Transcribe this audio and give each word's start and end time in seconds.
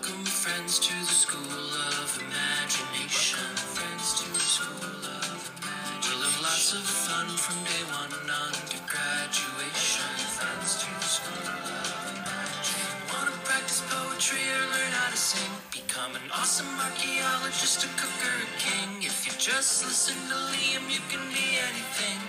welcome 0.00 0.24
friends 0.24 0.78
to 0.78 0.94
the 0.94 1.12
school 1.12 1.68
of 2.00 2.08
imagination. 2.24 3.44
friends 3.76 4.22
to 4.22 4.32
the 4.32 4.40
school 4.40 5.04
of 5.04 5.40
imagination. 5.60 6.08
We'll 6.08 6.24
have 6.24 6.40
lots 6.40 6.72
of 6.72 6.84
fun 6.84 7.28
from 7.36 7.56
day 7.68 7.84
one 7.92 8.12
on 8.30 8.52
to 8.72 8.78
graduation. 8.88 10.08
Friends 10.40 10.80
to 10.80 10.88
the 10.88 11.10
school 11.16 11.44
of 11.44 12.00
imagination. 12.16 12.80
Wanna 13.12 13.36
practice 13.44 13.82
poetry 13.92 14.40
or 14.56 14.64
learn 14.72 14.92
how 15.00 15.10
to 15.10 15.16
sing? 15.16 15.52
Become 15.72 16.16
an 16.16 16.26
awesome 16.32 16.72
archaeologist, 16.80 17.84
a 17.84 17.88
cook 18.00 18.18
or 18.24 18.36
a 18.40 18.50
king. 18.56 19.02
If 19.02 19.26
you 19.26 19.32
just 19.36 19.84
listen 19.84 20.16
to 20.30 20.38
Liam, 20.48 20.88
you 20.88 21.00
can 21.12 21.24
be 21.28 21.60
anything. 21.60 22.19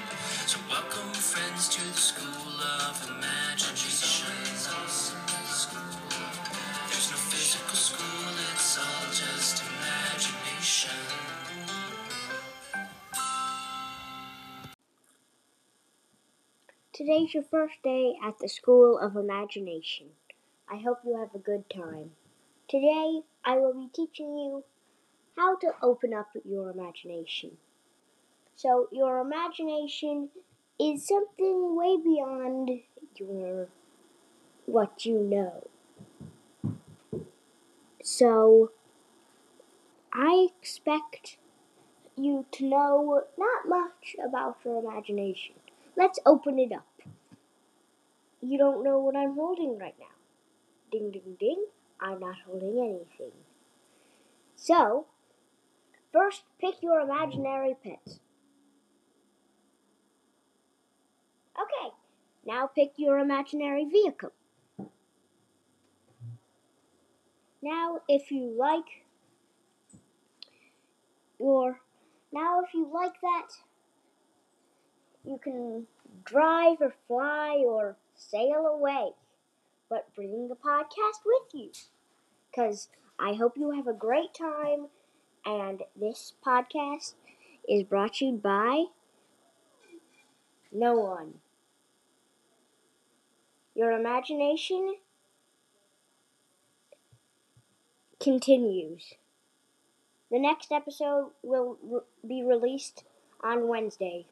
Today's 16.94 17.34
your 17.34 17.44
first 17.44 17.82
day 17.86 18.16
at 18.22 18.40
the 18.40 18.50
School 18.50 19.00
of 19.00 19.16
Imagination. 19.16 20.08
I 20.70 20.76
hope 20.76 21.00
you 21.06 21.18
have 21.18 21.34
a 21.34 21.40
good 21.40 21.70
time. 21.70 22.12
Today, 22.68 23.22
I 23.46 23.56
will 23.56 23.74
be 23.74 23.88
teaching 23.94 24.36
you 24.36 24.66
how 25.38 25.56
to 25.60 25.72
open 25.82 26.14
up 26.14 26.32
your 26.44 26.70
imagination. 26.70 27.52
So, 28.58 28.90
your 28.92 29.20
imagination 29.20 30.32
is 30.78 31.08
something 31.08 31.78
way 31.78 31.96
beyond 31.96 32.82
your 33.16 33.70
what 34.66 35.06
you 35.06 35.18
know. 35.22 35.70
So, 38.04 38.74
I 40.12 40.50
expect 40.60 41.38
you 42.18 42.48
to 42.52 42.66
know 42.66 43.24
not 43.38 43.70
much 43.70 44.18
about 44.22 44.58
your 44.66 44.80
imagination. 44.80 45.56
Let's 45.96 46.20
open 46.26 46.58
it 46.60 46.72
up. 46.72 46.88
You 48.42 48.58
don't 48.58 48.84
know 48.84 49.00
what 49.00 49.16
I'm 49.16 49.36
holding 49.36 49.78
right 49.78 49.96
now. 50.00 50.06
Ding, 50.92 51.12
ding, 51.12 51.38
ding. 51.40 51.66
I'm 52.00 52.20
not 52.20 52.36
holding 52.46 52.80
anything. 52.80 53.34
So, 54.56 55.06
first 56.12 56.44
pick 56.60 56.76
your 56.82 57.00
imaginary 57.02 57.76
pet. 57.84 58.20
Okay, 61.60 61.94
now 62.46 62.68
pick 62.68 62.94
your 62.98 63.20
imaginary 63.20 63.86
vehicle. 63.86 64.32
Now, 67.62 68.00
if 68.08 68.32
you 68.32 68.56
like 68.58 69.06
your, 71.40 71.80
now 72.32 72.62
if 72.64 72.74
you 72.74 72.90
like 72.92 73.22
that, 73.22 73.50
you 75.24 75.38
can 75.38 75.88
drive 76.24 76.82
or 76.82 76.94
fly 77.08 77.64
or 77.66 77.96
sail 78.16 78.66
away, 78.66 79.12
but 79.90 80.14
bring 80.16 80.48
the 80.48 80.56
podcast 80.56 81.26
with 81.26 81.54
you. 81.54 81.72
Because 82.50 82.90
I 83.20 83.34
hope 83.34 83.58
you 83.58 83.72
have 83.72 83.88
a 83.88 83.94
great 83.94 84.34
time, 84.34 84.88
and 85.46 85.84
this 85.96 86.34
podcast 86.46 87.14
is 87.68 87.84
brought 87.84 88.16
to 88.16 88.26
you 88.26 88.34
by 88.34 88.86
no 90.72 90.96
one. 90.96 91.36
Your 93.76 93.92
imagination 93.92 94.96
continues. 98.20 99.14
The 100.30 100.40
next 100.40 100.72
episode 100.72 101.32
will 101.44 101.78
re- 101.84 102.00
be 102.28 102.44
released 102.44 103.04
on 103.44 103.68
Wednesday. 103.68 104.26